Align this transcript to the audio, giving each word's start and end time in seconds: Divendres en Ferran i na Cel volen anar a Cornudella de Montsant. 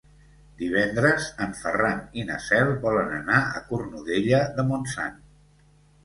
Divendres 0.59 1.25
en 1.45 1.51
Ferran 1.57 1.99
i 2.21 2.23
na 2.29 2.37
Cel 2.45 2.71
volen 2.85 3.13
anar 3.17 3.41
a 3.59 3.61
Cornudella 3.67 4.39
de 4.57 4.65
Montsant. 4.71 5.21